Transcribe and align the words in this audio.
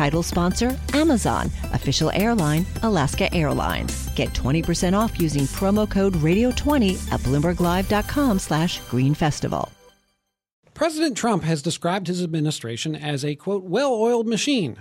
Title 0.00 0.22
sponsor 0.22 0.80
Amazon. 0.94 1.50
Official 1.74 2.10
airline 2.14 2.64
Alaska 2.82 3.30
Airlines. 3.34 4.08
Get 4.14 4.30
20% 4.30 4.98
off 4.98 5.20
using 5.20 5.42
promo 5.60 5.86
code 5.86 6.14
Radio20 6.14 7.12
at 7.12 7.20
BloombergLive.com 7.20 8.38
slash 8.38 8.80
Green 8.88 9.12
Festival. 9.12 9.70
President 10.72 11.18
Trump 11.18 11.42
has 11.42 11.60
described 11.60 12.06
his 12.06 12.22
administration 12.22 12.96
as 12.96 13.26
a, 13.26 13.34
quote, 13.34 13.64
well 13.64 13.92
oiled 13.92 14.26
machine. 14.26 14.78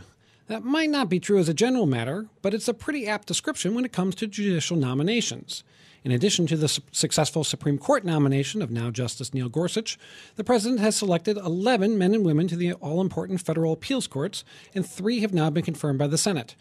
That 0.47 0.63
might 0.63 0.89
not 0.89 1.09
be 1.09 1.19
true 1.19 1.37
as 1.37 1.49
a 1.49 1.53
general 1.53 1.85
matter, 1.85 2.27
but 2.41 2.53
it's 2.53 2.69
a 2.69 2.73
pretty 2.73 3.05
apt 3.05 3.27
description 3.27 3.75
when 3.75 3.83
it 3.83 3.91
comes 3.91 4.15
to 4.15 4.25
judicial 4.25 4.77
nominations. 4.77 5.65
In 6.09 6.15
addition 6.15 6.47
to 6.47 6.57
the 6.57 6.67
su- 6.67 6.81
successful 6.91 7.43
Supreme 7.43 7.77
Court 7.77 8.03
nomination 8.03 8.63
of 8.63 8.71
now 8.71 8.89
Justice 8.89 9.31
Neil 9.31 9.47
Gorsuch, 9.47 9.99
the 10.37 10.43
president 10.43 10.79
has 10.79 10.95
selected 10.95 11.37
11 11.37 11.99
men 11.99 12.15
and 12.15 12.25
women 12.25 12.47
to 12.47 12.55
the 12.55 12.73
all 12.73 12.99
important 12.99 13.41
federal 13.41 13.73
appeals 13.73 14.07
courts, 14.07 14.43
and 14.73 14.83
three 14.83 15.19
have 15.19 15.35
now 15.35 15.51
been 15.51 15.63
confirmed 15.63 15.99
by 15.99 16.07
the 16.07 16.17
Senate. 16.17 16.55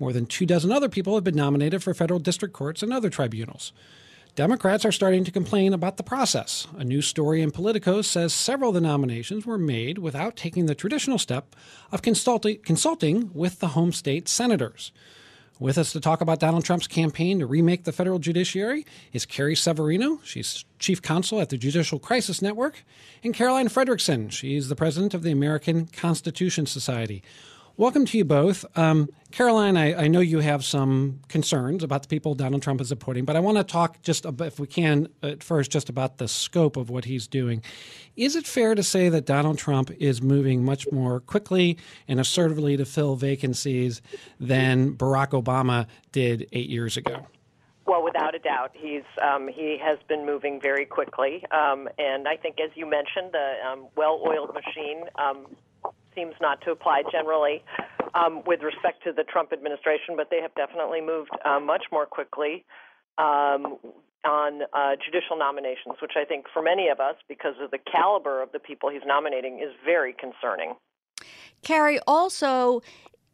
More 0.00 0.14
than 0.14 0.24
two 0.24 0.46
dozen 0.46 0.72
other 0.72 0.88
people 0.88 1.16
have 1.16 1.22
been 1.22 1.36
nominated 1.36 1.82
for 1.82 1.92
federal 1.92 2.18
district 2.18 2.54
courts 2.54 2.82
and 2.82 2.94
other 2.94 3.10
tribunals. 3.10 3.74
Democrats 4.36 4.86
are 4.86 4.90
starting 4.90 5.22
to 5.22 5.30
complain 5.30 5.74
about 5.74 5.98
the 5.98 6.02
process. 6.02 6.66
A 6.78 6.82
new 6.82 7.02
story 7.02 7.42
in 7.42 7.50
Politico 7.50 8.00
says 8.00 8.32
several 8.32 8.70
of 8.70 8.74
the 8.74 8.80
nominations 8.80 9.44
were 9.44 9.58
made 9.58 9.98
without 9.98 10.34
taking 10.34 10.64
the 10.64 10.74
traditional 10.74 11.18
step 11.18 11.54
of 11.92 12.00
consulti- 12.00 12.64
consulting 12.64 13.30
with 13.34 13.60
the 13.60 13.68
home 13.68 13.92
state 13.92 14.28
senators. 14.28 14.92
With 15.60 15.78
us 15.78 15.92
to 15.92 16.00
talk 16.00 16.20
about 16.20 16.40
Donald 16.40 16.64
Trump's 16.64 16.88
campaign 16.88 17.38
to 17.38 17.46
remake 17.46 17.84
the 17.84 17.92
federal 17.92 18.18
judiciary 18.18 18.84
is 19.12 19.24
Carrie 19.24 19.54
Severino. 19.54 20.18
She's 20.24 20.64
chief 20.80 21.00
counsel 21.00 21.40
at 21.40 21.48
the 21.48 21.56
Judicial 21.56 22.00
Crisis 22.00 22.42
Network, 22.42 22.82
and 23.22 23.32
Caroline 23.32 23.68
Fredrickson. 23.68 24.32
She's 24.32 24.68
the 24.68 24.74
president 24.74 25.14
of 25.14 25.22
the 25.22 25.30
American 25.30 25.86
Constitution 25.86 26.66
Society. 26.66 27.22
Welcome 27.76 28.06
to 28.06 28.18
you 28.18 28.24
both. 28.24 28.64
Um, 28.78 29.08
Caroline, 29.32 29.76
I, 29.76 30.04
I, 30.04 30.06
know 30.06 30.20
you 30.20 30.38
have 30.38 30.64
some 30.64 31.18
concerns 31.26 31.82
about 31.82 32.02
the 32.02 32.08
people 32.08 32.36
Donald 32.36 32.62
Trump 32.62 32.80
is 32.80 32.92
appointing, 32.92 33.24
but 33.24 33.34
I 33.34 33.40
want 33.40 33.58
to 33.58 33.64
talk 33.64 34.00
just, 34.00 34.24
about, 34.24 34.46
if 34.46 34.60
we 34.60 34.68
can, 34.68 35.08
at 35.24 35.42
first, 35.42 35.72
just 35.72 35.88
about 35.88 36.18
the 36.18 36.28
scope 36.28 36.76
of 36.76 36.88
what 36.88 37.04
he's 37.04 37.26
doing. 37.26 37.64
Is 38.14 38.36
it 38.36 38.46
fair 38.46 38.76
to 38.76 38.84
say 38.84 39.08
that 39.08 39.26
Donald 39.26 39.58
Trump 39.58 39.90
is 39.90 40.22
moving 40.22 40.64
much 40.64 40.86
more 40.92 41.18
quickly 41.18 41.76
and 42.06 42.20
assertively 42.20 42.76
to 42.76 42.84
fill 42.84 43.16
vacancies 43.16 44.00
than 44.38 44.94
Barack 44.94 45.30
Obama 45.30 45.88
did 46.12 46.46
eight 46.52 46.70
years 46.70 46.96
ago? 46.96 47.26
Well, 47.86 48.04
without 48.04 48.36
a 48.36 48.38
doubt, 48.38 48.70
he's 48.72 49.02
um, 49.20 49.48
he 49.48 49.78
has 49.82 49.98
been 50.08 50.24
moving 50.24 50.60
very 50.60 50.86
quickly, 50.86 51.44
um, 51.50 51.88
and 51.98 52.28
I 52.28 52.36
think, 52.36 52.58
as 52.60 52.70
you 52.76 52.86
mentioned, 52.86 53.32
the 53.32 53.54
um, 53.68 53.86
well-oiled 53.96 54.54
machine 54.54 55.04
um, 55.16 55.46
seems 56.14 56.34
not 56.40 56.60
to 56.62 56.70
apply 56.70 57.02
generally 57.10 57.62
um, 58.14 58.42
with 58.46 58.62
respect 58.62 59.02
to 59.04 59.12
the 59.12 59.24
Trump 59.24 59.52
administration, 59.52 60.16
but 60.16 60.28
they 60.30 60.40
have 60.40 60.54
definitely 60.54 61.00
moved 61.00 61.30
uh, 61.44 61.60
much 61.60 61.84
more 61.90 62.06
quickly 62.06 62.64
um, 63.18 63.78
on 64.24 64.62
uh, 64.72 64.96
judicial 65.04 65.36
nominations, 65.36 65.96
which 66.00 66.12
I 66.16 66.24
think 66.24 66.46
for 66.52 66.62
many 66.62 66.88
of 66.88 67.00
us, 67.00 67.16
because 67.28 67.54
of 67.60 67.70
the 67.70 67.78
caliber 67.78 68.42
of 68.42 68.52
the 68.52 68.58
people 68.58 68.90
he's 68.90 69.06
nominating, 69.06 69.58
is 69.58 69.74
very 69.84 70.14
concerning. 70.14 70.74
Carrie, 71.62 72.00
also, 72.06 72.82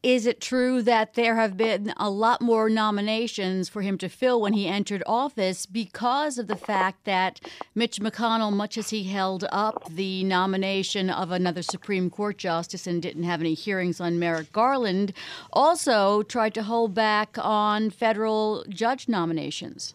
is 0.02 0.24
it 0.24 0.40
true 0.40 0.80
that 0.82 1.12
there 1.14 1.36
have 1.36 1.56
been 1.56 1.92
a 1.98 2.08
lot 2.08 2.40
more 2.40 2.70
nominations 2.70 3.68
for 3.68 3.82
him 3.82 3.98
to 3.98 4.08
fill 4.08 4.40
when 4.40 4.54
he 4.54 4.66
entered 4.66 5.02
office 5.06 5.66
because 5.66 6.38
of 6.38 6.46
the 6.46 6.56
fact 6.56 7.04
that 7.04 7.38
Mitch 7.74 8.00
McConnell, 8.00 8.52
much 8.52 8.78
as 8.78 8.90
he 8.90 9.04
held 9.04 9.44
up 9.52 9.90
the 9.90 10.24
nomination 10.24 11.10
of 11.10 11.30
another 11.30 11.60
Supreme 11.60 12.08
Court 12.08 12.38
justice 12.38 12.86
and 12.86 13.02
didn't 13.02 13.24
have 13.24 13.40
any 13.40 13.52
hearings 13.52 14.00
on 14.00 14.18
Merrick 14.18 14.52
Garland, 14.52 15.12
also 15.52 16.22
tried 16.22 16.54
to 16.54 16.62
hold 16.62 16.94
back 16.94 17.36
on 17.38 17.90
federal 17.90 18.64
judge 18.70 19.06
nominations? 19.06 19.94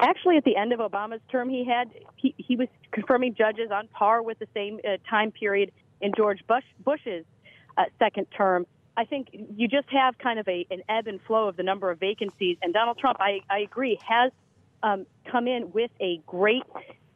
Actually, 0.00 0.36
at 0.36 0.44
the 0.44 0.56
end 0.56 0.72
of 0.72 0.80
Obama's 0.80 1.20
term, 1.30 1.48
he 1.48 1.64
had 1.64 1.90
he, 2.16 2.34
he 2.38 2.56
was 2.56 2.68
confirming 2.90 3.34
judges 3.34 3.70
on 3.70 3.86
par 3.88 4.22
with 4.22 4.38
the 4.38 4.48
same 4.52 4.80
uh, 4.84 4.96
time 5.08 5.30
period 5.30 5.70
in 6.00 6.10
George 6.16 6.40
Bush 6.48 6.64
Bush's 6.84 7.24
uh, 7.76 7.84
second 7.98 8.26
term. 8.36 8.66
I 9.00 9.04
think 9.06 9.28
you 9.32 9.66
just 9.66 9.88
have 9.88 10.18
kind 10.18 10.38
of 10.38 10.46
a, 10.46 10.66
an 10.70 10.82
ebb 10.86 11.06
and 11.06 11.22
flow 11.22 11.48
of 11.48 11.56
the 11.56 11.62
number 11.62 11.90
of 11.90 11.98
vacancies. 11.98 12.58
And 12.60 12.74
Donald 12.74 12.98
Trump, 12.98 13.16
I, 13.18 13.40
I 13.48 13.60
agree, 13.60 13.98
has 14.06 14.30
um, 14.82 15.06
come 15.32 15.48
in 15.48 15.72
with 15.72 15.90
a 16.02 16.20
great 16.26 16.64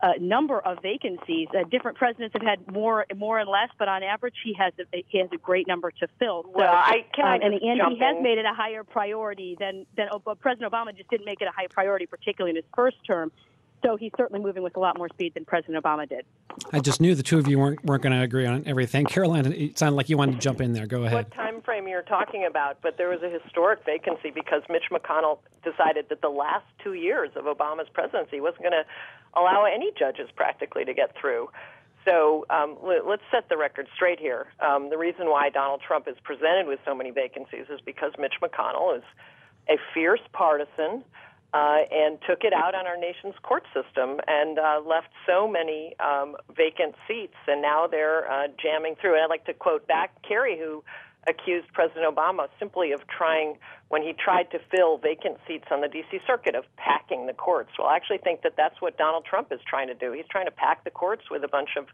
uh, 0.00 0.12
number 0.18 0.58
of 0.58 0.78
vacancies. 0.80 1.48
Uh, 1.54 1.64
different 1.70 1.98
presidents 1.98 2.32
have 2.32 2.42
had 2.42 2.72
more, 2.72 3.04
more 3.14 3.38
and 3.38 3.50
less, 3.50 3.68
but 3.78 3.86
on 3.86 4.02
average, 4.02 4.34
he 4.42 4.54
has 4.54 4.72
a, 4.78 5.04
he 5.08 5.18
has 5.18 5.28
a 5.34 5.36
great 5.36 5.68
number 5.68 5.90
to 5.90 6.08
fill. 6.18 6.44
So, 6.44 6.52
well, 6.54 6.72
I 6.72 7.04
can 7.14 7.26
um, 7.26 7.52
and, 7.52 7.54
and 7.62 7.92
he 7.92 7.98
has 7.98 8.16
made 8.22 8.38
it 8.38 8.46
a 8.46 8.54
higher 8.54 8.82
priority 8.82 9.54
than 9.60 9.84
than 9.94 10.08
uh, 10.10 10.34
President 10.36 10.72
Obama 10.72 10.96
just 10.96 11.10
didn't 11.10 11.26
make 11.26 11.42
it 11.42 11.48
a 11.48 11.52
high 11.52 11.66
priority, 11.66 12.06
particularly 12.06 12.50
in 12.50 12.56
his 12.56 12.70
first 12.74 12.96
term. 13.06 13.30
So 13.84 13.96
he's 13.96 14.12
certainly 14.16 14.42
moving 14.42 14.62
with 14.62 14.76
a 14.76 14.80
lot 14.80 14.96
more 14.96 15.08
speed 15.10 15.34
than 15.34 15.44
President 15.44 15.82
Obama 15.82 16.08
did. 16.08 16.24
I 16.72 16.80
just 16.80 17.00
knew 17.00 17.14
the 17.14 17.22
two 17.22 17.38
of 17.38 17.46
you 17.46 17.58
weren't 17.58 17.84
weren't 17.84 18.02
going 18.02 18.14
to 18.14 18.22
agree 18.22 18.46
on 18.46 18.62
everything. 18.66 19.04
Caroline, 19.04 19.46
it 19.52 19.78
sounded 19.78 19.96
like 19.96 20.08
you 20.08 20.16
wanted 20.16 20.32
to 20.32 20.38
jump 20.38 20.60
in 20.60 20.72
there. 20.72 20.86
Go 20.86 21.04
ahead. 21.04 21.12
What 21.12 21.30
time 21.32 21.60
frame 21.60 21.86
you're 21.86 22.02
talking 22.02 22.46
about? 22.46 22.78
But 22.82 22.96
there 22.96 23.10
was 23.10 23.20
a 23.22 23.28
historic 23.28 23.84
vacancy 23.84 24.30
because 24.30 24.62
Mitch 24.70 24.84
McConnell 24.90 25.38
decided 25.62 26.06
that 26.08 26.22
the 26.22 26.30
last 26.30 26.64
two 26.82 26.94
years 26.94 27.30
of 27.36 27.44
Obama's 27.44 27.88
presidency 27.92 28.40
wasn't 28.40 28.62
going 28.62 28.72
to 28.72 28.84
allow 29.38 29.64
any 29.64 29.92
judges 29.98 30.28
practically 30.34 30.84
to 30.84 30.94
get 30.94 31.14
through. 31.20 31.50
So 32.06 32.46
um, 32.50 32.76
let, 32.82 33.04
us 33.04 33.20
set 33.30 33.48
the 33.48 33.56
record 33.56 33.88
straight 33.94 34.20
here. 34.20 34.46
Um, 34.60 34.90
the 34.90 34.98
reason 34.98 35.26
why 35.26 35.50
Donald 35.50 35.80
Trump 35.86 36.06
is 36.08 36.16
presented 36.22 36.66
with 36.66 36.78
so 36.84 36.94
many 36.94 37.10
vacancies 37.10 37.66
is 37.70 37.80
because 37.84 38.12
Mitch 38.18 38.34
McConnell 38.42 38.96
is 38.96 39.04
a 39.68 39.76
fierce 39.92 40.20
partisan 40.32 41.02
uh, 41.54 41.86
and 41.92 42.18
took 42.28 42.42
it 42.42 42.52
out 42.52 42.74
on 42.74 42.84
our 42.86 42.96
nation's 42.96 43.36
court 43.44 43.62
system 43.72 44.20
and 44.26 44.58
uh, 44.58 44.80
left 44.84 45.08
so 45.24 45.46
many 45.46 45.94
um, 46.00 46.34
vacant 46.54 46.96
seats, 47.06 47.36
and 47.46 47.62
now 47.62 47.86
they're 47.86 48.30
uh, 48.30 48.48
jamming 48.60 48.96
through. 49.00 49.14
And 49.14 49.22
I'd 49.22 49.30
like 49.30 49.46
to 49.46 49.54
quote 49.54 49.86
back 49.86 50.20
Carrie, 50.26 50.58
who 50.58 50.82
accused 51.28 51.68
President 51.72 52.04
Obama 52.04 52.48
simply 52.58 52.90
of 52.90 53.06
trying, 53.06 53.56
when 53.88 54.02
he 54.02 54.12
tried 54.12 54.50
to 54.50 54.58
fill 54.74 54.98
vacant 54.98 55.38
seats 55.46 55.66
on 55.70 55.80
the 55.80 55.88
D.C. 55.88 56.18
Circuit, 56.26 56.56
of 56.56 56.64
packing 56.76 57.26
the 57.26 57.32
courts. 57.32 57.70
Well, 57.78 57.86
I 57.86 57.94
actually 57.94 58.18
think 58.18 58.42
that 58.42 58.54
that's 58.56 58.82
what 58.82 58.98
Donald 58.98 59.24
Trump 59.24 59.52
is 59.52 59.60
trying 59.64 59.86
to 59.86 59.94
do. 59.94 60.10
He's 60.10 60.26
trying 60.28 60.46
to 60.46 60.50
pack 60.50 60.82
the 60.82 60.90
courts 60.90 61.30
with 61.30 61.44
a 61.44 61.48
bunch 61.48 61.70
of 61.78 61.86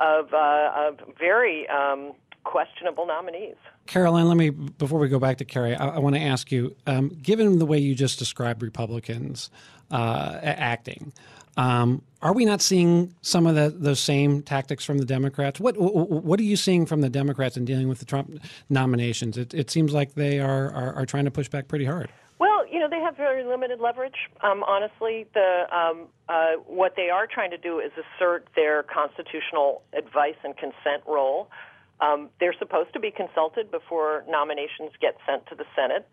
of, 0.00 0.32
uh, 0.32 0.70
of 0.76 1.00
very 1.18 1.68
um, 1.68 2.12
questionable 2.48 3.06
nominees. 3.06 3.56
Caroline, 3.86 4.26
let 4.26 4.38
me 4.38 4.48
before 4.48 4.98
we 4.98 5.08
go 5.08 5.18
back 5.18 5.36
to 5.36 5.44
Carrie, 5.44 5.74
I, 5.74 5.88
I 5.88 5.98
want 5.98 6.14
to 6.16 6.22
ask 6.22 6.50
you, 6.50 6.74
um, 6.86 7.10
given 7.10 7.58
the 7.58 7.66
way 7.66 7.78
you 7.78 7.94
just 7.94 8.18
described 8.18 8.62
Republicans 8.62 9.50
uh, 9.90 10.38
acting. 10.42 11.12
Um, 11.58 12.02
are 12.22 12.32
we 12.32 12.44
not 12.44 12.62
seeing 12.62 13.14
some 13.20 13.46
of 13.46 13.54
the, 13.56 13.68
those 13.76 14.00
same 14.00 14.42
tactics 14.42 14.84
from 14.84 14.98
the 14.98 15.04
Democrats? 15.04 15.60
What 15.60 15.74
what 15.76 16.40
are 16.40 16.44
you 16.44 16.56
seeing 16.56 16.86
from 16.86 17.00
the 17.00 17.10
Democrats 17.10 17.56
in 17.56 17.64
dealing 17.64 17.88
with 17.88 17.98
the 17.98 18.04
Trump 18.04 18.40
nominations? 18.70 19.36
It, 19.36 19.52
it 19.52 19.70
seems 19.70 19.92
like 19.92 20.14
they 20.14 20.40
are, 20.40 20.70
are, 20.72 20.94
are 20.94 21.06
trying 21.06 21.24
to 21.26 21.30
push 21.30 21.48
back 21.48 21.68
pretty 21.68 21.84
hard. 21.84 22.10
Well, 22.38 22.64
you 22.70 22.78
know 22.78 22.88
they 22.88 23.00
have 23.00 23.16
very 23.16 23.44
limited 23.44 23.80
leverage. 23.80 24.30
Um, 24.42 24.62
honestly, 24.62 25.26
the 25.34 25.64
um, 25.76 26.06
uh, 26.28 26.52
what 26.66 26.94
they 26.96 27.10
are 27.10 27.26
trying 27.26 27.50
to 27.50 27.58
do 27.58 27.80
is 27.80 27.90
assert 27.92 28.48
their 28.54 28.84
constitutional 28.84 29.82
advice 29.92 30.36
and 30.44 30.56
consent 30.56 31.02
role. 31.06 31.50
Um, 32.00 32.30
they're 32.40 32.54
supposed 32.58 32.92
to 32.92 33.00
be 33.00 33.10
consulted 33.10 33.70
before 33.70 34.24
nominations 34.28 34.92
get 35.00 35.16
sent 35.26 35.46
to 35.46 35.54
the 35.54 35.64
Senate. 35.74 36.08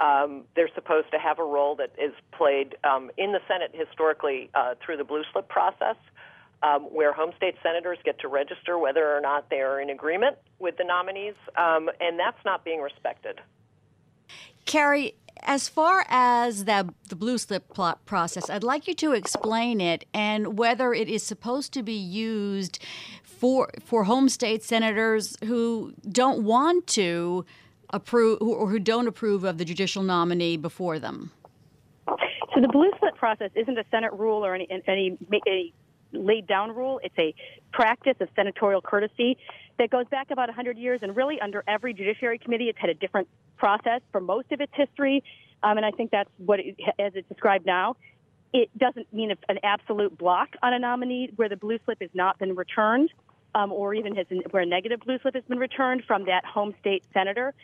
Um, 0.00 0.44
they're 0.56 0.70
supposed 0.74 1.10
to 1.12 1.18
have 1.18 1.38
a 1.38 1.44
role 1.44 1.76
that 1.76 1.92
is 1.98 2.12
played 2.32 2.76
um, 2.84 3.10
in 3.18 3.32
the 3.32 3.40
Senate 3.48 3.70
historically 3.74 4.50
uh, 4.54 4.74
through 4.84 4.96
the 4.96 5.04
blue 5.04 5.22
slip 5.32 5.48
process. 5.48 5.96
um, 6.62 6.82
where 6.84 7.12
home 7.12 7.32
state 7.36 7.56
senators 7.62 7.98
get 8.04 8.18
to 8.20 8.28
register 8.28 8.78
whether 8.78 9.16
or 9.16 9.20
not 9.20 9.48
they 9.50 9.60
are 9.60 9.80
in 9.80 9.90
agreement 9.90 10.36
with 10.58 10.76
the 10.76 10.84
nominees, 10.84 11.34
um, 11.56 11.90
and 12.00 12.18
that's 12.18 12.42
not 12.44 12.64
being 12.64 12.80
respected. 12.80 13.40
Carrie, 14.66 15.14
as 15.42 15.68
far 15.68 16.04
as 16.08 16.66
the, 16.66 16.92
blue 17.08 17.38
slip 17.38 17.72
plot 17.72 18.04
process, 18.04 18.50
I'd 18.50 18.62
like 18.62 18.86
you 18.86 18.94
to 18.96 19.12
explain 19.12 19.80
it 19.80 20.04
and 20.12 20.58
whether 20.58 20.92
it 20.92 21.08
is 21.08 21.22
supposed 21.22 21.72
to 21.72 21.82
be 21.82 21.94
used 21.94 22.78
for 23.40 23.70
for 23.82 24.04
home 24.04 24.28
state 24.28 24.62
senators 24.62 25.36
who 25.44 25.94
don't 26.10 26.44
want 26.44 26.86
to 26.86 27.44
approve 27.90 28.38
or 28.42 28.68
who 28.68 28.78
don't 28.78 29.08
approve 29.08 29.44
of 29.44 29.56
the 29.56 29.64
judicial 29.64 30.02
nominee 30.02 30.56
before 30.58 30.98
them. 30.98 31.32
So 32.06 32.60
the 32.60 32.68
blue 32.68 32.90
slip 32.98 33.16
process 33.16 33.50
isn't 33.54 33.78
a 33.78 33.84
Senate 33.90 34.12
rule 34.12 34.44
or 34.44 34.54
any, 34.54 34.68
any, 34.86 35.16
any 35.46 35.72
laid 36.12 36.46
down 36.46 36.74
rule. 36.74 37.00
It's 37.02 37.14
a 37.18 37.34
practice 37.72 38.16
of 38.20 38.28
senatorial 38.36 38.82
courtesy 38.82 39.38
that 39.78 39.90
goes 39.90 40.06
back 40.10 40.30
about 40.30 40.48
100 40.48 40.76
years, 40.76 41.00
and 41.02 41.16
really 41.16 41.40
under 41.40 41.64
every 41.66 41.94
judiciary 41.94 42.38
committee, 42.38 42.68
it's 42.68 42.78
had 42.78 42.90
a 42.90 42.94
different 42.94 43.28
process 43.56 44.02
for 44.12 44.20
most 44.20 44.52
of 44.52 44.60
its 44.60 44.72
history. 44.74 45.22
Um, 45.62 45.76
and 45.76 45.86
I 45.86 45.90
think 45.92 46.10
that's 46.10 46.28
what, 46.38 46.60
it, 46.60 46.76
as 46.98 47.12
it's 47.14 47.28
described 47.28 47.66
now, 47.66 47.96
it 48.52 48.68
doesn't 48.76 49.12
mean 49.12 49.32
an 49.48 49.58
absolute 49.62 50.18
block 50.18 50.48
on 50.62 50.74
a 50.74 50.78
nominee 50.78 51.30
where 51.36 51.48
the 51.48 51.56
blue 51.56 51.78
slip 51.84 51.98
has 52.00 52.10
not 52.14 52.38
been 52.38 52.56
returned, 52.56 53.10
um, 53.54 53.72
or 53.72 53.94
even 53.94 54.14
has 54.16 54.26
where 54.50 54.62
a 54.62 54.66
negative 54.66 55.00
blue 55.00 55.18
slip 55.20 55.34
has 55.34 55.44
been 55.44 55.58
returned 55.58 56.04
from 56.06 56.26
that 56.26 56.44
home 56.44 56.74
state 56.80 57.04
senator. 57.12 57.54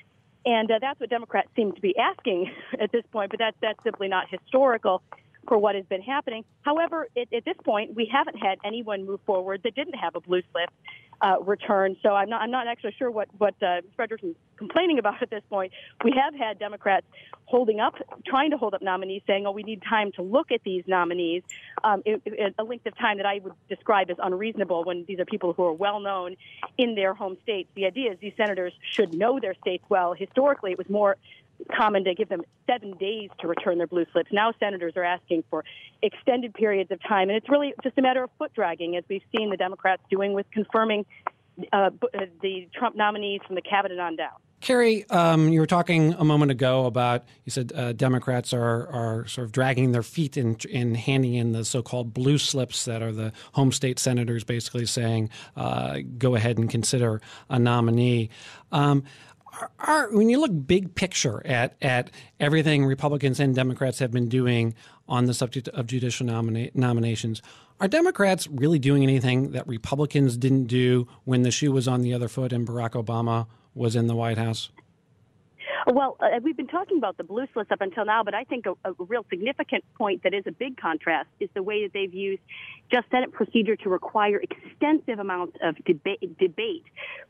And 0.44 0.70
uh, 0.70 0.78
that's 0.80 1.00
what 1.00 1.10
Democrats 1.10 1.48
seem 1.56 1.72
to 1.72 1.80
be 1.80 1.96
asking 1.98 2.52
at 2.80 2.92
this 2.92 3.04
point, 3.12 3.30
but 3.30 3.38
that's 3.38 3.56
that's 3.60 3.82
simply 3.82 4.08
not 4.08 4.28
historical 4.30 5.02
for 5.48 5.58
what 5.58 5.74
has 5.74 5.84
been 5.86 6.02
happening. 6.02 6.44
However, 6.62 7.08
it, 7.14 7.28
at 7.32 7.44
this 7.44 7.56
point, 7.64 7.94
we 7.94 8.10
haven't 8.12 8.36
had 8.36 8.58
anyone 8.64 9.06
move 9.06 9.20
forward 9.26 9.62
that 9.64 9.74
didn't 9.74 9.94
have 9.94 10.16
a 10.16 10.20
blue 10.20 10.42
slip 10.52 10.70
uh, 11.20 11.36
return. 11.40 11.96
So 12.02 12.10
I'm 12.10 12.28
not, 12.28 12.42
I'm 12.42 12.50
not 12.50 12.66
actually 12.66 12.94
sure 12.98 13.10
what, 13.10 13.28
what 13.38 13.54
uh, 13.62 13.80
Fredrickson 13.98 14.30
is 14.30 14.36
complaining 14.56 14.98
about 14.98 15.22
at 15.22 15.30
this 15.30 15.42
point. 15.48 15.72
We 16.04 16.12
have 16.12 16.34
had 16.34 16.58
Democrats 16.58 17.06
holding 17.44 17.78
up, 17.78 17.94
trying 18.26 18.50
to 18.50 18.56
hold 18.56 18.74
up 18.74 18.82
nominees, 18.82 19.22
saying, 19.26 19.46
oh, 19.46 19.52
we 19.52 19.62
need 19.62 19.82
time 19.88 20.12
to 20.12 20.22
look 20.22 20.50
at 20.50 20.62
these 20.64 20.82
nominees, 20.86 21.42
um, 21.84 22.02
it, 22.04 22.20
it, 22.24 22.54
a 22.58 22.64
length 22.64 22.86
of 22.86 22.96
time 22.98 23.18
that 23.18 23.26
I 23.26 23.40
would 23.42 23.52
describe 23.68 24.10
as 24.10 24.16
unreasonable 24.22 24.84
when 24.84 25.04
these 25.06 25.20
are 25.20 25.24
people 25.24 25.52
who 25.52 25.64
are 25.64 25.72
well 25.72 26.00
known 26.00 26.36
in 26.76 26.94
their 26.94 27.14
home 27.14 27.36
states. 27.42 27.68
The 27.74 27.86
idea 27.86 28.12
is 28.12 28.18
these 28.20 28.32
senators 28.36 28.72
should 28.90 29.14
know 29.14 29.38
their 29.38 29.54
states 29.54 29.84
well. 29.88 30.12
Historically, 30.12 30.72
it 30.72 30.78
was 30.78 30.88
more 30.88 31.16
common 31.74 32.04
to 32.04 32.14
give 32.14 32.28
them 32.28 32.42
seven 32.66 32.96
days 32.96 33.30
to 33.40 33.48
return 33.48 33.78
their 33.78 33.86
blue 33.86 34.06
slips. 34.12 34.30
Now 34.32 34.52
senators 34.58 34.94
are 34.96 35.04
asking 35.04 35.44
for 35.50 35.64
extended 36.02 36.54
periods 36.54 36.90
of 36.90 37.02
time, 37.02 37.28
and 37.28 37.36
it's 37.36 37.48
really 37.48 37.74
just 37.82 37.98
a 37.98 38.02
matter 38.02 38.22
of 38.22 38.30
foot 38.38 38.52
dragging, 38.54 38.96
as 38.96 39.04
we've 39.08 39.22
seen 39.36 39.50
the 39.50 39.56
Democrats 39.56 40.02
doing 40.10 40.32
with 40.32 40.46
confirming 40.50 41.06
uh, 41.72 41.76
uh, 41.76 41.90
the 42.42 42.68
Trump 42.74 42.96
nominees 42.96 43.40
from 43.46 43.54
the 43.54 43.62
cabinet 43.62 43.98
on 43.98 44.16
down. 44.16 44.32
Carrie, 44.60 45.08
um, 45.10 45.50
you 45.50 45.60
were 45.60 45.66
talking 45.66 46.14
a 46.14 46.24
moment 46.24 46.50
ago 46.50 46.86
about 46.86 47.24
you 47.44 47.50
said 47.50 47.72
uh, 47.74 47.92
Democrats 47.92 48.52
are 48.54 48.88
are 48.88 49.26
sort 49.26 49.44
of 49.44 49.52
dragging 49.52 49.92
their 49.92 50.02
feet 50.02 50.36
in 50.36 50.56
in 50.68 50.94
handing 50.94 51.34
in 51.34 51.52
the 51.52 51.64
so-called 51.64 52.14
blue 52.14 52.38
slips 52.38 52.86
that 52.86 53.02
are 53.02 53.12
the 53.12 53.32
home 53.52 53.70
state 53.70 53.98
senators 53.98 54.44
basically 54.44 54.86
saying 54.86 55.28
uh, 55.56 55.98
go 56.16 56.34
ahead 56.34 56.58
and 56.58 56.70
consider 56.70 57.20
a 57.50 57.58
nominee. 57.58 58.30
Um, 58.72 59.04
are, 59.78 60.10
when 60.10 60.28
you 60.28 60.40
look 60.40 60.66
big 60.66 60.94
picture 60.94 61.44
at 61.46 61.74
at 61.80 62.10
everything 62.40 62.84
Republicans 62.84 63.40
and 63.40 63.54
Democrats 63.54 63.98
have 63.98 64.10
been 64.10 64.28
doing 64.28 64.74
on 65.08 65.26
the 65.26 65.34
subject 65.34 65.68
of 65.68 65.86
judicial 65.86 66.26
nomina- 66.26 66.74
nominations, 66.74 67.42
are 67.80 67.88
Democrats 67.88 68.46
really 68.48 68.78
doing 68.78 69.02
anything 69.02 69.52
that 69.52 69.66
Republicans 69.66 70.36
didn't 70.36 70.64
do 70.64 71.06
when 71.24 71.42
the 71.42 71.50
shoe 71.50 71.72
was 71.72 71.86
on 71.86 72.02
the 72.02 72.14
other 72.14 72.28
foot 72.28 72.52
and 72.52 72.66
Barack 72.66 72.92
Obama 72.92 73.46
was 73.74 73.94
in 73.94 74.06
the 74.06 74.16
White 74.16 74.38
House? 74.38 74.70
Well, 75.86 76.16
uh, 76.18 76.40
we've 76.42 76.56
been 76.56 76.66
talking 76.66 76.98
about 76.98 77.16
the 77.16 77.22
blue 77.22 77.46
slips 77.52 77.70
up 77.70 77.80
until 77.80 78.04
now, 78.04 78.24
but 78.24 78.34
I 78.34 78.42
think 78.42 78.66
a, 78.66 78.72
a, 78.84 78.92
real 78.98 79.24
significant 79.30 79.84
point 79.96 80.24
that 80.24 80.34
is 80.34 80.42
a 80.46 80.50
big 80.50 80.76
contrast 80.76 81.28
is 81.38 81.48
the 81.54 81.62
way 81.62 81.84
that 81.84 81.92
they've 81.92 82.12
used 82.12 82.42
just 82.90 83.10
Senate 83.10 83.32
procedure 83.32 83.76
to 83.76 83.88
require 83.88 84.40
extensive 84.40 85.18
amounts 85.18 85.56
of 85.62 85.74
deba- 85.76 86.38
debate 86.38 86.84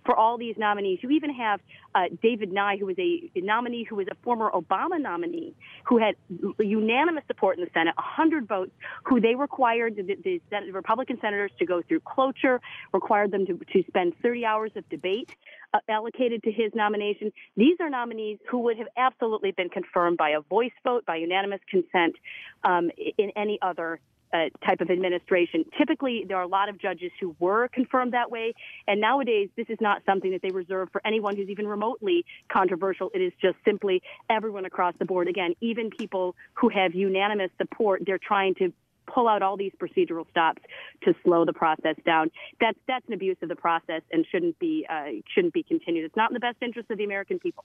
for 0.04 0.14
all 0.14 0.38
these 0.38 0.56
nominees. 0.58 0.98
You 1.02 1.10
even 1.10 1.32
have 1.34 1.60
uh, 1.94 2.04
David 2.22 2.52
Nye, 2.52 2.76
who 2.76 2.86
was 2.86 2.96
a, 2.98 3.30
nominee 3.36 3.84
who 3.84 3.96
was 3.96 4.06
a 4.10 4.14
former 4.22 4.50
Obama 4.50 5.00
nominee, 5.00 5.54
who 5.84 5.98
had 5.98 6.14
unanimous 6.58 7.24
support 7.26 7.58
in 7.58 7.64
the 7.64 7.70
Senate, 7.72 7.94
100 7.96 8.46
votes, 8.46 8.72
who 9.04 9.20
they 9.20 9.34
required 9.34 9.96
the, 9.96 10.02
the, 10.02 10.40
the 10.50 10.72
Republican 10.72 11.18
senators 11.20 11.52
to 11.58 11.66
go 11.66 11.82
through 11.82 12.00
cloture, 12.00 12.60
required 12.92 13.30
them 13.30 13.46
to, 13.46 13.58
to 13.72 13.84
spend 13.88 14.14
30 14.22 14.44
hours 14.44 14.72
of 14.76 14.88
debate 14.88 15.30
uh, 15.72 15.78
allocated 15.88 16.42
to 16.42 16.52
his 16.52 16.72
nomination. 16.74 17.32
These 17.56 17.76
are 17.80 17.90
nominees 17.90 18.38
who 18.48 18.58
would 18.60 18.76
have 18.78 18.88
absolutely 18.96 19.52
been 19.52 19.68
confirmed 19.68 20.18
by 20.18 20.30
a 20.30 20.40
voice 20.40 20.72
vote, 20.84 21.06
by 21.06 21.16
unanimous 21.16 21.60
consent, 21.70 22.16
um, 22.64 22.90
in 23.18 23.30
any 23.36 23.58
other 23.62 24.00
uh, 24.36 24.66
type 24.66 24.80
of 24.80 24.90
administration. 24.90 25.64
Typically, 25.78 26.24
there 26.26 26.36
are 26.36 26.42
a 26.42 26.48
lot 26.48 26.68
of 26.68 26.78
judges 26.80 27.10
who 27.20 27.34
were 27.38 27.68
confirmed 27.68 28.12
that 28.12 28.30
way, 28.30 28.54
and 28.86 29.00
nowadays 29.00 29.48
this 29.56 29.66
is 29.68 29.78
not 29.80 30.02
something 30.04 30.30
that 30.32 30.42
they 30.42 30.50
reserve 30.50 30.88
for 30.92 31.00
anyone 31.06 31.36
who's 31.36 31.48
even 31.48 31.66
remotely 31.66 32.24
controversial. 32.52 33.10
It 33.14 33.20
is 33.20 33.32
just 33.40 33.56
simply 33.64 34.02
everyone 34.28 34.64
across 34.64 34.94
the 34.98 35.04
board. 35.04 35.28
Again, 35.28 35.54
even 35.60 35.90
people 35.90 36.34
who 36.54 36.68
have 36.68 36.94
unanimous 36.94 37.50
support, 37.58 38.02
they're 38.06 38.18
trying 38.18 38.54
to 38.56 38.72
pull 39.06 39.28
out 39.28 39.42
all 39.42 39.56
these 39.56 39.72
procedural 39.80 40.28
stops 40.30 40.62
to 41.04 41.14
slow 41.24 41.44
the 41.44 41.52
process 41.52 41.96
down. 42.04 42.30
That's 42.60 42.78
that's 42.88 43.06
an 43.06 43.14
abuse 43.14 43.36
of 43.42 43.48
the 43.48 43.56
process 43.56 44.02
and 44.10 44.26
shouldn't 44.30 44.58
be 44.58 44.86
uh, 44.88 45.22
shouldn't 45.32 45.54
be 45.54 45.62
continued. 45.62 46.04
It's 46.04 46.16
not 46.16 46.30
in 46.30 46.34
the 46.34 46.40
best 46.40 46.56
interest 46.60 46.90
of 46.90 46.98
the 46.98 47.04
American 47.04 47.38
people. 47.38 47.64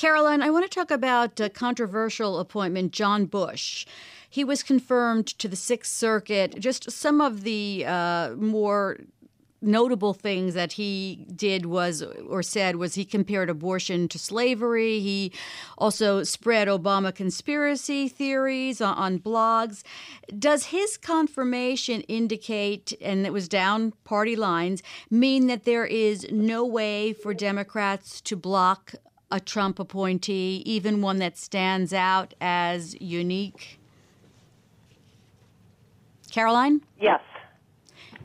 Caroline, 0.00 0.40
I 0.40 0.48
want 0.48 0.64
to 0.64 0.74
talk 0.74 0.90
about 0.90 1.38
a 1.40 1.50
controversial 1.50 2.38
appointment, 2.38 2.90
John 2.90 3.26
Bush. 3.26 3.84
He 4.30 4.44
was 4.44 4.62
confirmed 4.62 5.26
to 5.26 5.46
the 5.46 5.56
Sixth 5.56 5.92
Circuit. 5.92 6.58
Just 6.58 6.90
some 6.90 7.20
of 7.20 7.42
the 7.42 7.84
uh, 7.86 8.30
more 8.30 8.96
notable 9.60 10.14
things 10.14 10.54
that 10.54 10.72
he 10.72 11.26
did 11.36 11.66
was 11.66 12.02
or 12.02 12.42
said 12.42 12.76
was 12.76 12.94
he 12.94 13.04
compared 13.04 13.50
abortion 13.50 14.08
to 14.08 14.18
slavery. 14.18 15.00
He 15.00 15.34
also 15.76 16.22
spread 16.22 16.66
Obama 16.66 17.14
conspiracy 17.14 18.08
theories 18.08 18.80
on, 18.80 18.96
on, 18.96 19.18
blogs. 19.18 19.82
Does 20.38 20.68
his 20.68 20.96
confirmation 20.96 22.00
indicate, 22.02 22.94
and 23.02 23.26
it 23.26 23.34
was 23.34 23.48
down 23.48 23.92
party 24.04 24.34
lines, 24.34 24.82
mean 25.10 25.46
that 25.48 25.64
there 25.64 25.84
is 25.84 26.26
no 26.32 26.64
way 26.64 27.12
for 27.12 27.34
Democrats 27.34 28.22
to 28.22 28.34
block 28.34 28.94
a 29.30 29.40
Trump 29.40 29.78
appointee, 29.78 30.62
even 30.66 31.02
one 31.02 31.18
that 31.18 31.38
stands 31.38 31.92
out 31.92 32.34
as 32.40 33.00
unique? 33.00 33.78
Caroline? 36.30 36.80
Yes. 37.00 37.20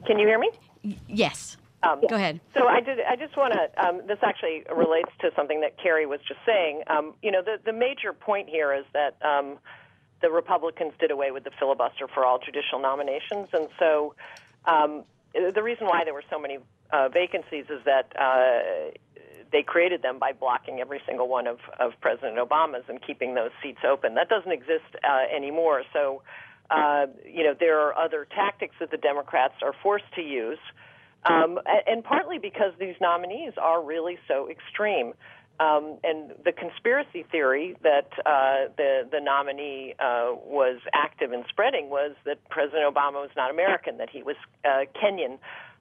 Can 0.06 0.20
you 0.20 0.28
hear 0.28 0.40
me? 0.40 0.52
yes. 1.08 1.58
Um, 1.84 2.02
Go 2.10 2.16
ahead. 2.16 2.40
So 2.58 2.68
I 2.68 2.82
did. 2.82 3.00
I 3.02 3.16
just 3.16 3.38
want 3.38 3.54
to. 3.54 3.88
Um, 3.88 4.02
this 4.08 4.18
actually 4.24 4.64
relates 4.76 5.10
to 5.22 5.30
something 5.36 5.62
that 5.62 5.78
Carrie 5.82 6.06
was 6.06 6.20
just 6.28 6.40
saying. 6.46 6.84
Um, 6.88 7.14
you 7.22 7.32
know, 7.32 7.42
the 7.44 7.58
the 7.64 7.74
major 7.74 8.12
point 8.12 8.50
here 8.50 8.74
is 8.74 8.86
that 8.94 9.18
um, 9.24 9.58
the 10.22 10.32
Republicans 10.32 10.94
did 11.00 11.12
away 11.12 11.32
with 11.32 11.44
the 11.44 11.52
filibuster 11.60 12.08
for 12.08 12.26
all 12.26 12.40
judicial 12.40 12.80
nominations, 12.80 13.50
and 13.54 13.68
so 13.78 14.16
um, 14.66 15.04
the 15.34 15.62
reason 15.62 15.86
why 15.86 16.04
there 16.04 16.14
were 16.14 16.24
so 16.30 16.40
many 16.40 16.58
uh, 16.92 17.10
vacancies 17.10 17.66
is 17.70 17.84
that. 17.86 18.12
Uh, 18.20 18.92
they 19.52 19.64
created 19.64 20.02
them 20.02 20.20
by 20.20 20.32
blocking 20.32 20.80
every 20.80 21.02
single 21.06 21.28
one 21.28 21.48
of, 21.48 21.60
of 21.80 21.94
President 22.02 22.38
Obama's 22.38 22.84
and 22.88 23.02
keeping 23.02 23.36
those 23.36 23.52
seats 23.62 23.80
open. 23.88 24.16
That 24.16 24.30
doesn't 24.30 24.52
exist 24.52 24.86
uh, 25.04 25.36
anymore. 25.36 25.84
So 25.94 26.22
uh, 26.70 27.06
you 27.26 27.44
know, 27.44 27.54
there 27.60 27.80
are 27.80 27.98
other 27.98 28.28
tactics 28.34 28.76
that 28.80 28.92
the 28.92 28.98
Democrats 28.98 29.56
are 29.62 29.74
forced 29.84 30.12
to 30.16 30.22
use, 30.22 30.60
um, 31.26 31.60
and 31.88 32.04
partly 32.04 32.40
because 32.40 32.74
these 32.80 32.96
nominees 33.02 33.54
are 33.62 33.84
really 33.84 34.18
so 34.28 34.50
extreme. 34.50 35.14
Um, 35.58 36.00
and 36.04 36.32
the 36.44 36.52
conspiracy 36.52 37.26
theory 37.32 37.78
that 37.82 38.10
uh, 38.26 38.74
the 38.76 39.08
the 39.10 39.22
nominee 39.22 39.96
uh, 40.00 40.34
was 40.34 40.80
active 40.94 41.32
in 41.32 41.46
spreading 41.48 41.90
was 41.90 42.12
that 42.26 42.38
President 42.50 42.84
Obama 42.94 43.22
was 43.22 43.30
not 43.38 43.52
American, 43.52 43.98
that 43.98 44.10
he 44.10 44.22
was 44.22 44.36
uh, 44.66 44.84
Kenyan, 45.02 45.38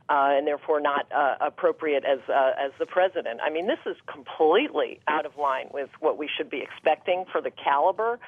uh, 0.09 0.37
and 0.37 0.47
therefore 0.47 0.81
not 0.81 1.11
uh, 1.13 1.37
appropriate 1.41 2.05
as 2.05 2.19
uh, 2.29 2.53
as 2.59 2.73
the 2.79 2.87
president. 2.87 3.41
I 3.43 3.51
mean, 3.51 3.67
this 3.67 3.79
is 3.87 3.97
completely 4.07 5.01
out 5.09 5.27
of 5.27 5.37
line 5.37 5.69
with 5.73 5.91
what 6.01 6.19
we 6.19 6.29
should 6.37 6.51
be 6.51 6.61
expecting 6.61 7.25
for 7.31 7.41
the 7.41 7.51
caliber 7.51 8.19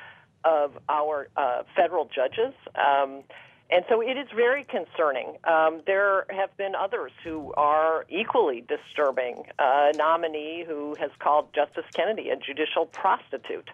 of 0.45 0.79
our 0.89 1.29
uh, 1.37 1.63
federal 1.75 2.07
judges. 2.07 2.55
Um, 2.75 3.23
and 3.69 3.85
so 3.89 4.01
it 4.01 4.17
is 4.17 4.29
very 4.35 4.65
concerning. 4.65 5.39
Um, 5.43 5.83
there 5.87 6.25
have 6.31 6.57
been 6.57 6.75
others 6.77 7.11
who 7.25 7.53
are 7.57 8.07
equally 8.09 8.63
disturbing. 8.63 9.43
A 9.59 9.91
nominee 9.97 10.65
who 10.67 10.95
has 11.01 11.11
called 11.19 11.53
Justice 11.53 11.85
Kennedy 11.93 12.31
a 12.31 12.37
judicial 12.37 12.87
prostitute. 12.87 13.69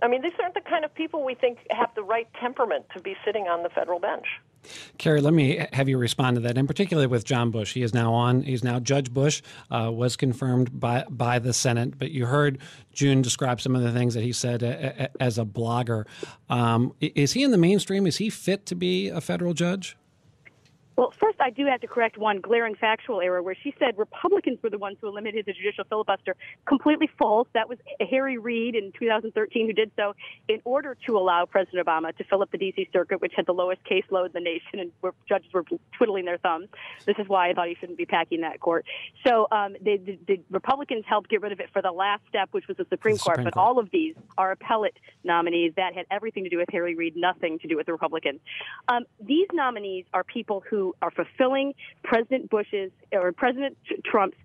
I 0.00 0.08
mean, 0.08 0.22
these 0.22 0.32
aren't 0.40 0.54
the 0.54 0.60
kind 0.60 0.84
of 0.84 0.94
people 0.94 1.24
we 1.24 1.34
think 1.34 1.58
have 1.70 1.90
the 1.96 2.04
right 2.04 2.28
temperament 2.40 2.86
to 2.94 3.02
be 3.02 3.16
sitting 3.24 3.48
on 3.48 3.64
the 3.64 3.70
federal 3.70 3.98
bench. 3.98 4.26
Carrie, 4.98 5.20
let 5.20 5.34
me 5.34 5.66
have 5.72 5.88
you 5.88 5.98
respond 5.98 6.36
to 6.36 6.40
that, 6.42 6.58
and 6.58 6.66
particularly 6.66 7.06
with 7.06 7.24
John 7.24 7.50
Bush. 7.50 7.74
He 7.74 7.82
is 7.82 7.94
now 7.94 8.12
on. 8.12 8.42
He's 8.42 8.64
now 8.64 8.80
Judge 8.80 9.12
Bush, 9.12 9.42
uh, 9.70 9.90
was 9.92 10.16
confirmed 10.16 10.78
by 10.78 11.04
by 11.08 11.38
the 11.38 11.52
Senate. 11.52 11.98
But 11.98 12.10
you 12.10 12.26
heard 12.26 12.58
June 12.92 13.22
describe 13.22 13.60
some 13.60 13.74
of 13.74 13.82
the 13.82 13.92
things 13.92 14.14
that 14.14 14.22
he 14.22 14.32
said 14.32 14.62
a, 14.62 15.04
a, 15.04 15.22
as 15.22 15.38
a 15.38 15.44
blogger. 15.44 16.06
Um, 16.48 16.94
is 17.00 17.32
he 17.32 17.42
in 17.42 17.50
the 17.50 17.58
mainstream? 17.58 18.06
Is 18.06 18.18
he 18.18 18.30
fit 18.30 18.66
to 18.66 18.74
be 18.74 19.08
a 19.08 19.20
federal 19.20 19.54
judge? 19.54 19.96
Well, 20.96 21.12
first, 21.18 21.40
I 21.40 21.50
do 21.50 21.66
have 21.66 21.80
to 21.80 21.88
correct 21.88 22.16
one 22.16 22.40
glaring 22.40 22.76
factual 22.76 23.20
error 23.20 23.42
where 23.42 23.56
she 23.60 23.74
said 23.78 23.98
Republicans 23.98 24.58
were 24.62 24.70
the 24.70 24.78
ones 24.78 24.96
who 25.00 25.08
eliminated 25.08 25.46
the 25.46 25.52
judicial 25.52 25.84
filibuster. 25.88 26.36
Completely 26.66 27.10
false. 27.18 27.48
That 27.54 27.68
was 27.68 27.78
Harry 28.10 28.38
Reid 28.38 28.76
in 28.76 28.92
2013 28.98 29.66
who 29.66 29.72
did 29.72 29.90
so 29.96 30.14
in 30.48 30.60
order 30.64 30.96
to 31.06 31.18
allow 31.18 31.46
President 31.46 31.84
Obama 31.84 32.16
to 32.16 32.24
fill 32.24 32.42
up 32.42 32.50
the 32.52 32.58
D.C. 32.58 32.88
Circuit, 32.92 33.20
which 33.20 33.32
had 33.34 33.46
the 33.46 33.52
lowest 33.52 33.80
caseload 33.84 34.26
in 34.26 34.32
the 34.34 34.40
nation, 34.40 34.78
and 34.78 34.92
where 35.00 35.12
judges 35.28 35.52
were 35.52 35.64
twiddling 35.96 36.24
their 36.26 36.38
thumbs. 36.38 36.68
This 37.06 37.16
is 37.18 37.28
why 37.28 37.50
I 37.50 37.54
thought 37.54 37.68
he 37.68 37.76
shouldn't 37.80 37.98
be 37.98 38.06
packing 38.06 38.42
that 38.42 38.60
court. 38.60 38.84
So 39.26 39.48
um, 39.50 39.74
the, 39.82 39.96
the, 39.96 40.18
the, 40.26 40.40
Republicans 40.50 41.04
helped 41.08 41.30
get 41.30 41.42
rid 41.42 41.52
of 41.52 41.60
it 41.60 41.70
for 41.72 41.82
the 41.82 41.90
last 41.90 42.22
step, 42.28 42.48
which 42.52 42.68
was 42.68 42.76
the 42.76 42.86
Supreme, 42.88 43.16
the 43.16 43.20
Court. 43.20 43.36
Supreme 43.36 43.50
but 43.52 43.60
all 43.60 43.78
of 43.78 43.90
these 43.90 44.14
are 44.38 44.52
appellate 44.52 44.96
nominees 45.24 45.72
that 45.76 45.94
had 45.94 46.06
everything 46.10 46.44
to 46.44 46.50
do 46.50 46.58
with 46.58 46.68
Harry 46.70 46.94
Reid, 46.94 47.16
nothing 47.16 47.58
to 47.60 47.68
do 47.68 47.76
with 47.76 47.86
the 47.86 47.92
Republicans. 47.92 48.40
Um, 48.88 49.04
these 49.20 49.48
nominees 49.52 50.04
are 50.12 50.22
people 50.22 50.62
who 50.68 50.83
are 51.02 51.10
fulfilling 51.10 51.74
President 52.02 52.50
Bush's 52.50 52.90
or 53.12 53.32
President 53.32 53.76
Trump's 54.04 54.36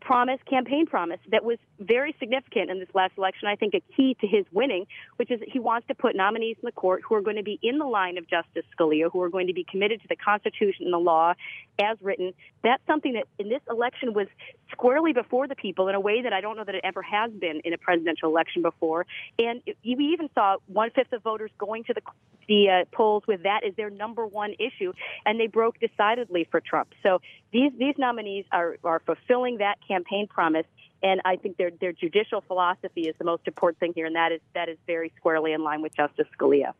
promise, 0.00 0.40
campaign 0.48 0.86
promise 0.86 1.20
that 1.30 1.44
was 1.44 1.58
very 1.78 2.14
significant 2.18 2.70
in 2.70 2.78
this 2.78 2.88
last 2.94 3.12
election. 3.16 3.48
I 3.48 3.56
think 3.56 3.74
a 3.74 3.82
key 3.96 4.16
to 4.20 4.26
his 4.26 4.44
winning, 4.52 4.86
which 5.16 5.30
is 5.30 5.40
that 5.40 5.48
he 5.48 5.58
wants 5.58 5.86
to 5.88 5.94
put 5.94 6.16
nominees 6.16 6.56
in 6.62 6.66
the 6.66 6.72
court 6.72 7.02
who 7.06 7.14
are 7.14 7.20
going 7.20 7.36
to 7.36 7.42
be 7.42 7.58
in 7.62 7.78
the 7.78 7.86
line 7.86 8.18
of 8.18 8.28
Justice 8.28 8.64
Scalia, 8.76 9.10
who 9.12 9.20
are 9.22 9.28
going 9.28 9.46
to 9.46 9.52
be 9.52 9.64
committed 9.64 10.00
to 10.02 10.08
the 10.08 10.16
Constitution 10.16 10.86
and 10.86 10.92
the 10.92 10.98
law 10.98 11.34
as 11.78 11.96
written. 12.00 12.32
That's 12.62 12.82
something 12.86 13.14
that 13.14 13.26
in 13.38 13.48
this 13.48 13.62
election 13.68 14.12
was 14.14 14.26
squarely 14.72 15.12
before 15.12 15.48
the 15.48 15.56
people 15.56 15.88
in 15.88 15.94
a 15.94 16.00
way 16.00 16.22
that 16.22 16.32
I 16.32 16.40
don't 16.40 16.56
know 16.56 16.64
that 16.64 16.74
it 16.74 16.82
ever 16.84 17.02
has 17.02 17.30
been 17.32 17.60
in 17.64 17.72
a 17.72 17.78
presidential 17.78 18.28
election 18.28 18.62
before. 18.62 19.06
And 19.38 19.62
we 19.84 20.04
even 20.12 20.28
saw 20.34 20.56
one 20.66 20.90
fifth 20.90 21.12
of 21.12 21.22
voters 21.22 21.50
going 21.58 21.84
to 21.84 21.94
the 21.94 22.02
the 22.50 22.68
uh, 22.68 22.84
polls 22.90 23.22
with 23.28 23.44
that 23.44 23.60
as 23.64 23.74
their 23.76 23.90
number 23.90 24.26
one 24.26 24.54
issue, 24.58 24.92
and 25.24 25.38
they 25.38 25.46
broke 25.46 25.78
decidedly 25.78 26.48
for 26.50 26.60
Trump. 26.60 26.88
So 27.02 27.20
these 27.52 27.70
these 27.78 27.94
nominees 27.96 28.44
are 28.50 28.76
are 28.82 29.00
fulfilling 29.06 29.58
that 29.58 29.78
campaign 29.90 30.26
promise. 30.28 30.66
And 31.02 31.20
I 31.24 31.36
think 31.36 31.56
their 31.56 31.70
their 31.80 31.92
judicial 31.92 32.42
philosophy 32.46 33.02
is 33.02 33.14
the 33.18 33.24
most 33.24 33.42
important 33.46 33.80
thing 33.80 33.92
here, 33.94 34.06
and 34.06 34.16
that 34.16 34.32
is 34.32 34.40
that 34.54 34.68
is 34.68 34.76
very 34.86 35.12
squarely 35.16 35.52
in 35.52 35.62
line 35.62 35.82
with 35.82 35.94
Justice 35.96 36.26
Scalia. 36.38 36.72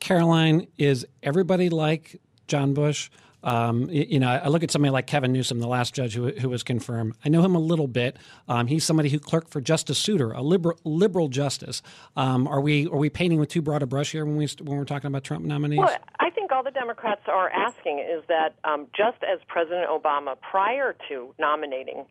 Caroline, 0.00 0.66
is 0.78 1.06
everybody 1.22 1.68
like 1.68 2.20
John 2.46 2.74
Bush? 2.74 3.10
Um, 3.44 3.88
you 3.90 4.20
know, 4.20 4.28
I 4.28 4.48
look 4.48 4.62
at 4.62 4.70
somebody 4.70 4.90
like 4.90 5.06
Kevin 5.06 5.32
Newsom, 5.32 5.58
the 5.58 5.66
last 5.66 5.94
judge 5.94 6.14
who, 6.14 6.28
who 6.28 6.48
was 6.48 6.62
confirmed. 6.62 7.14
I 7.24 7.28
know 7.28 7.42
him 7.42 7.56
a 7.56 7.60
little 7.60 7.88
bit. 7.88 8.16
Um, 8.48 8.68
he's 8.68 8.84
somebody 8.84 9.08
who 9.08 9.18
clerked 9.18 9.50
for 9.50 9.60
Justice 9.60 9.98
Souter, 9.98 10.30
a 10.32 10.42
liberal 10.42 10.78
liberal 10.84 11.28
justice. 11.28 11.82
Um, 12.16 12.46
are 12.46 12.60
we 12.60 12.86
are 12.86 12.96
we 12.96 13.10
painting 13.10 13.40
with 13.40 13.48
too 13.48 13.62
broad 13.62 13.82
a 13.82 13.86
brush 13.86 14.12
here 14.12 14.24
when 14.24 14.36
we 14.36 14.46
when 14.62 14.78
we're 14.78 14.84
talking 14.84 15.08
about 15.08 15.24
Trump 15.24 15.44
nominees? 15.44 15.80
Well, 15.80 15.96
I 16.20 16.30
think 16.30 16.41
all 16.62 16.64
the 16.64 16.78
Democrats 16.78 17.22
are 17.26 17.50
asking 17.50 17.98
is 17.98 18.22
that 18.28 18.54
um, 18.62 18.86
just 18.96 19.18
as 19.24 19.40
President 19.48 19.88
Obama, 19.90 20.36
prior 20.40 20.94
to 21.08 21.34
nominating 21.36 22.04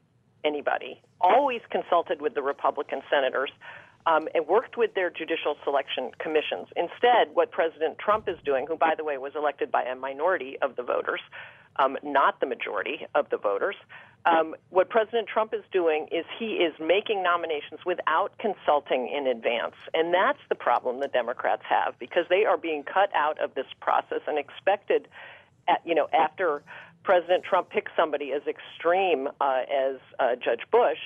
anybody, 0.43 1.01
always 1.21 1.61
consulted 1.71 2.21
with 2.21 2.35
the 2.35 2.41
Republican 2.41 3.01
senators 3.09 3.49
um, 4.05 4.27
and 4.35 4.45
worked 4.47 4.75
with 4.75 4.93
their 4.93 5.09
judicial 5.09 5.55
selection 5.63 6.11
commissions. 6.19 6.67
Instead, 6.75 7.33
what 7.33 7.51
President 7.51 7.97
Trump 7.97 8.27
is 8.27 8.35
doing, 8.43 8.65
who, 8.67 8.75
by 8.75 8.93
the 8.97 9.05
way, 9.05 9.17
was 9.17 9.31
elected 9.37 9.71
by 9.71 9.83
a 9.83 9.95
minority 9.95 10.57
of 10.61 10.75
the 10.75 10.83
voters, 10.83 11.21
um, 11.77 11.95
not 12.03 12.41
the 12.41 12.45
majority 12.45 13.07
of 13.15 13.29
the 13.29 13.37
voters, 13.37 13.75
um, 14.25 14.55
what 14.69 14.89
President 14.89 15.27
Trump 15.27 15.53
is 15.53 15.63
doing 15.71 16.07
is 16.11 16.25
he 16.37 16.53
is 16.53 16.73
making 16.79 17.23
nominations 17.23 17.79
without 17.85 18.37
consulting 18.37 19.11
in 19.15 19.27
advance. 19.27 19.75
And 19.93 20.13
that's 20.13 20.39
the 20.49 20.55
problem 20.55 20.99
the 20.99 21.07
Democrats 21.07 21.63
have 21.67 21.97
because 21.99 22.25
they 22.29 22.45
are 22.45 22.57
being 22.57 22.83
cut 22.83 23.09
out 23.15 23.39
of 23.41 23.55
this 23.55 23.65
process 23.79 24.21
and 24.27 24.37
expected, 24.37 25.07
at, 25.67 25.81
you 25.85 25.95
know, 25.95 26.07
after 26.13 26.61
President 27.03 27.43
Trump 27.43 27.69
picks 27.69 27.91
somebody 27.95 28.31
as 28.31 28.43
extreme 28.47 29.27
uh, 29.39 29.61
as 29.73 29.95
uh, 30.19 30.35
Judge 30.35 30.61
Bush, 30.71 30.99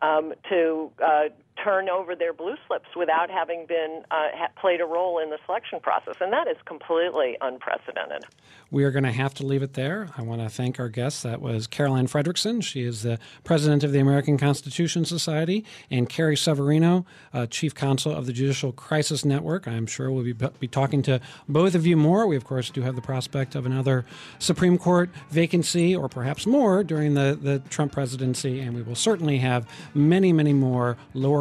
um, 0.00 0.34
to 0.48 0.90
uh, 1.04 1.28
turn 1.62 1.88
over 1.88 2.14
their 2.14 2.32
blue 2.32 2.56
slips 2.66 2.88
without 2.96 3.30
having 3.30 3.66
been 3.66 4.02
uh, 4.10 4.28
ha- 4.34 4.48
played 4.60 4.80
a 4.80 4.86
role 4.86 5.18
in 5.18 5.30
the 5.30 5.38
selection 5.46 5.80
process, 5.80 6.14
and 6.20 6.32
that 6.32 6.48
is 6.48 6.56
completely 6.64 7.36
unprecedented. 7.40 8.24
We 8.70 8.84
are 8.84 8.90
going 8.90 9.04
to 9.04 9.12
have 9.12 9.34
to 9.34 9.46
leave 9.46 9.62
it 9.62 9.74
there. 9.74 10.08
I 10.16 10.22
want 10.22 10.40
to 10.40 10.48
thank 10.48 10.80
our 10.80 10.88
guests. 10.88 11.22
That 11.22 11.42
was 11.42 11.66
Caroline 11.66 12.06
Fredrickson. 12.06 12.64
She 12.64 12.84
is 12.84 13.02
the 13.02 13.18
president 13.44 13.84
of 13.84 13.92
the 13.92 13.98
American 13.98 14.38
Constitution 14.38 15.04
Society, 15.04 15.64
and 15.90 16.08
Carrie 16.08 16.36
Severino, 16.36 17.04
uh, 17.34 17.46
chief 17.46 17.74
counsel 17.74 18.12
of 18.12 18.26
the 18.26 18.32
Judicial 18.32 18.72
Crisis 18.72 19.24
Network. 19.24 19.68
I'm 19.68 19.86
sure 19.86 20.10
we'll 20.10 20.24
be, 20.24 20.32
be 20.32 20.68
talking 20.68 21.02
to 21.02 21.20
both 21.48 21.74
of 21.74 21.86
you 21.86 21.96
more. 21.96 22.26
We, 22.26 22.36
of 22.36 22.44
course, 22.44 22.70
do 22.70 22.80
have 22.82 22.96
the 22.96 23.02
prospect 23.02 23.54
of 23.54 23.66
another 23.66 24.06
Supreme 24.38 24.78
Court 24.78 25.10
vacancy, 25.30 25.94
or 25.94 26.08
perhaps 26.08 26.46
more, 26.46 26.82
during 26.82 27.14
the, 27.14 27.38
the 27.40 27.58
Trump 27.68 27.92
presidency, 27.92 28.60
and 28.60 28.74
we 28.74 28.82
will 28.82 28.94
certainly 28.94 29.38
have 29.38 29.68
many, 29.94 30.32
many 30.32 30.54
more 30.54 30.96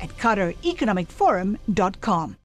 at 0.00 0.16
QatarEconomicForum.com. 0.16 2.38